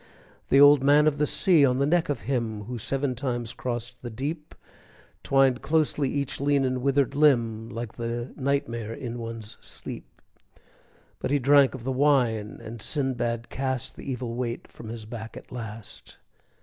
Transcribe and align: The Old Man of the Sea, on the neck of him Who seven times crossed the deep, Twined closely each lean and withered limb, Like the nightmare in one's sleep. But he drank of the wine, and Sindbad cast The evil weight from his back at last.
The 0.49 0.59
Old 0.59 0.81
Man 0.81 1.05
of 1.05 1.19
the 1.19 1.27
Sea, 1.27 1.63
on 1.63 1.77
the 1.77 1.85
neck 1.85 2.09
of 2.09 2.21
him 2.21 2.63
Who 2.63 2.79
seven 2.79 3.13
times 3.13 3.53
crossed 3.53 4.01
the 4.01 4.09
deep, 4.09 4.55
Twined 5.21 5.61
closely 5.61 6.09
each 6.09 6.41
lean 6.41 6.65
and 6.65 6.81
withered 6.81 7.13
limb, 7.13 7.69
Like 7.69 7.97
the 7.97 8.33
nightmare 8.35 8.93
in 8.95 9.19
one's 9.19 9.59
sleep. 9.61 10.07
But 11.19 11.29
he 11.29 11.37
drank 11.37 11.75
of 11.75 11.83
the 11.83 11.91
wine, 11.91 12.59
and 12.63 12.81
Sindbad 12.81 13.49
cast 13.49 13.95
The 13.95 14.11
evil 14.11 14.33
weight 14.33 14.67
from 14.67 14.89
his 14.89 15.05
back 15.05 15.37
at 15.37 15.51
last. 15.51 16.17